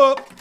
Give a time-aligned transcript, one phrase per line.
[0.00, 0.33] up.